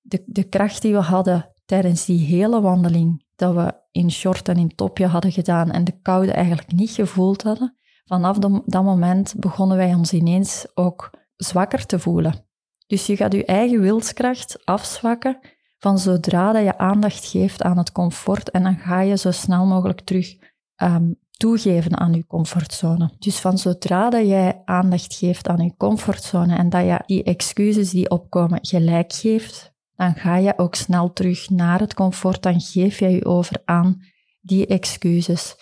de, 0.00 0.22
de 0.26 0.44
kracht 0.44 0.82
die 0.82 0.92
we 0.92 1.00
hadden 1.00 1.52
tijdens 1.64 2.04
die 2.04 2.26
hele 2.26 2.60
wandeling, 2.60 3.23
dat 3.36 3.54
we 3.54 3.74
in 3.90 4.10
short 4.10 4.48
en 4.48 4.56
in 4.56 4.74
topje 4.74 5.06
hadden 5.06 5.32
gedaan 5.32 5.70
en 5.70 5.84
de 5.84 6.00
koude 6.02 6.32
eigenlijk 6.32 6.72
niet 6.72 6.90
gevoeld 6.90 7.42
hadden, 7.42 7.76
vanaf 8.04 8.38
dat 8.66 8.84
moment 8.84 9.34
begonnen 9.36 9.76
wij 9.76 9.94
ons 9.94 10.12
ineens 10.12 10.66
ook 10.74 11.10
zwakker 11.36 11.86
te 11.86 11.98
voelen. 11.98 12.46
Dus 12.86 13.06
je 13.06 13.16
gaat 13.16 13.32
je 13.32 13.44
eigen 13.44 13.80
wilskracht 13.80 14.64
afzwakken 14.64 15.38
van 15.78 15.98
zodra 15.98 16.52
dat 16.52 16.62
je 16.62 16.78
aandacht 16.78 17.24
geeft 17.24 17.62
aan 17.62 17.78
het 17.78 17.92
comfort 17.92 18.50
en 18.50 18.62
dan 18.62 18.76
ga 18.76 19.00
je 19.00 19.16
zo 19.16 19.30
snel 19.30 19.66
mogelijk 19.66 20.00
terug 20.00 20.36
ehm, 20.74 21.12
toegeven 21.30 21.98
aan 21.98 22.12
je 22.12 22.26
comfortzone. 22.26 23.10
Dus 23.18 23.38
van 23.38 23.58
zodra 23.58 24.10
dat 24.10 24.26
jij 24.26 24.62
aandacht 24.64 25.14
geeft 25.14 25.48
aan 25.48 25.64
je 25.64 25.76
comfortzone 25.76 26.56
en 26.56 26.68
dat 26.68 26.84
je 26.84 27.02
die 27.06 27.22
excuses 27.22 27.90
die 27.90 28.10
opkomen 28.10 28.58
gelijk 28.62 29.12
geeft, 29.12 29.73
dan 29.96 30.14
ga 30.14 30.36
je 30.36 30.58
ook 30.58 30.74
snel 30.74 31.12
terug 31.12 31.50
naar 31.50 31.80
het 31.80 31.94
comfort, 31.94 32.42
dan 32.42 32.60
geef 32.60 32.98
je 32.98 33.08
je 33.08 33.24
over 33.24 33.62
aan 33.64 34.02
die 34.40 34.66
excuses 34.66 35.56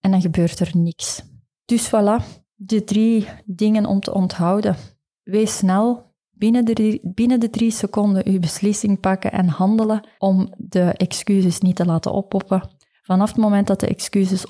en 0.00 0.10
dan 0.10 0.20
gebeurt 0.20 0.60
er 0.60 0.70
niks. 0.72 1.22
Dus 1.64 1.86
voilà, 1.86 2.24
de 2.54 2.84
drie 2.84 3.28
dingen 3.44 3.86
om 3.86 4.00
te 4.00 4.14
onthouden. 4.14 4.76
Wees 5.22 5.56
snel, 5.56 6.14
binnen 6.30 6.64
de, 6.64 7.00
binnen 7.02 7.40
de 7.40 7.50
drie 7.50 7.70
seconden 7.70 8.32
je 8.32 8.38
beslissing 8.38 9.00
pakken 9.00 9.32
en 9.32 9.48
handelen 9.48 10.08
om 10.18 10.54
de 10.56 10.80
excuses 10.80 11.58
niet 11.58 11.76
te 11.76 11.84
laten 11.84 12.12
oppoppen. 12.12 12.70
Vanaf 13.02 13.28
het 13.28 13.38
moment 13.38 13.66
dat 13.66 13.80
de 13.80 13.86
excuses 13.86 14.46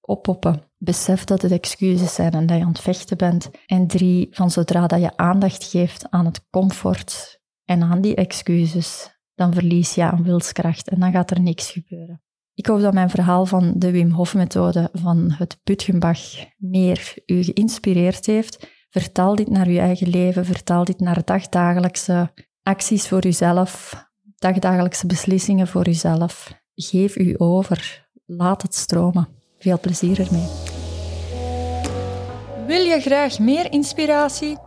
oppoppen, 0.00 0.62
besef 0.78 1.24
dat 1.24 1.42
het 1.42 1.52
excuses 1.52 2.14
zijn 2.14 2.32
en 2.32 2.46
dat 2.46 2.56
je 2.56 2.62
aan 2.62 2.68
het 2.68 2.80
vechten 2.80 3.16
bent. 3.16 3.50
En 3.66 3.86
drie, 3.86 4.28
van 4.30 4.50
zodra 4.50 4.86
dat 4.86 5.00
je 5.00 5.16
aandacht 5.16 5.64
geeft 5.64 6.10
aan 6.10 6.24
het 6.24 6.46
comfort 6.50 7.42
en 7.64 7.82
aan 7.82 8.00
die 8.00 8.14
excuses, 8.14 9.18
dan 9.34 9.52
verlies 9.52 9.94
je 9.94 10.02
aan 10.02 10.22
wilskracht 10.22 10.88
en 10.88 11.00
dan 11.00 11.12
gaat 11.12 11.30
er 11.30 11.40
niks 11.40 11.70
gebeuren. 11.70 12.22
Ik 12.54 12.66
hoop 12.66 12.80
dat 12.80 12.92
mijn 12.92 13.10
verhaal 13.10 13.46
van 13.46 13.72
de 13.76 13.90
Wim 13.90 14.10
Hof 14.10 14.34
methode 14.34 14.88
van 14.92 15.32
het 15.32 15.60
Putgenbach 15.62 16.20
meer 16.56 17.14
u 17.26 17.42
geïnspireerd 17.42 18.26
heeft. 18.26 18.68
Vertaal 18.90 19.34
dit 19.34 19.50
naar 19.50 19.66
uw 19.66 19.78
eigen 19.78 20.08
leven, 20.08 20.44
vertaal 20.44 20.84
dit 20.84 21.00
naar 21.00 21.24
dagdagelijkse 21.24 22.32
acties 22.62 23.08
voor 23.08 23.26
uzelf, 23.26 24.04
dagdagelijkse 24.36 25.06
beslissingen 25.06 25.66
voor 25.66 25.88
uzelf. 25.88 26.62
Geef 26.74 27.16
u 27.16 27.34
over, 27.36 28.08
laat 28.26 28.62
het 28.62 28.74
stromen. 28.74 29.28
Veel 29.58 29.80
plezier 29.80 30.20
ermee. 30.20 30.46
Wil 32.66 32.80
je 32.80 33.00
graag 33.00 33.38
meer 33.38 33.72
inspiratie? 33.72 34.63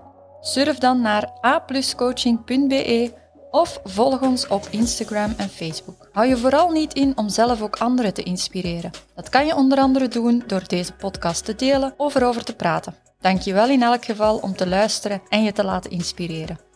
Surf 0.48 0.78
dan 0.78 1.02
naar 1.02 1.30
apluscoaching.be 1.42 3.14
of 3.52 3.80
volg 3.84 4.22
ons 4.22 4.48
op 4.48 4.68
Instagram 4.70 5.34
en 5.38 5.50
Facebook. 5.50 6.10
Hou 6.12 6.28
je 6.28 6.38
vooral 6.38 6.70
niet 6.70 6.94
in 6.94 7.18
om 7.18 7.30
zelf 7.30 7.62
ook 7.62 7.76
anderen 7.76 8.14
te 8.14 8.24
inspireren. 8.24 8.92
Dat 9.16 9.30
kan 9.30 9.46
je 9.46 9.56
onder 9.56 9.78
andere 9.78 10.08
doen 10.08 10.44
door 10.48 10.68
deze 10.68 10.94
podcast 10.94 11.46
te 11.46 11.56
delen 11.56 11.94
of 11.98 12.16
erover 12.16 12.44
te 12.44 12.56
praten. 12.56 12.96
Dank 13.20 13.42
je 13.42 13.54
wel 13.54 13.70
in 13.70 13.82
elk 13.82 14.06
geval 14.06 14.38
om 14.38 14.56
te 14.56 14.68
luisteren 14.68 15.22
en 15.30 15.44
je 15.44 15.52
te 15.52 15.64
laten 15.64 15.92
inspireren. 15.92 16.67